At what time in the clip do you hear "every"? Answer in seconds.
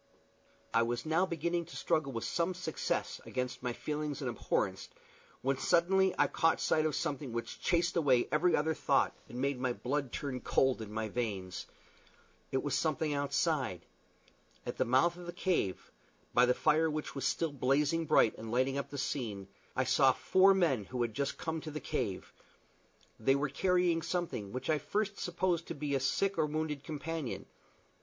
8.31-8.55